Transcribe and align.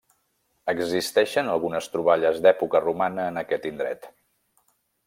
Existeixen 0.73 1.51
algunes 1.57 1.91
troballes 1.97 2.43
d'època 2.47 2.85
romana 2.89 3.31
en 3.35 3.41
aquest 3.45 3.71
indret. 3.73 4.15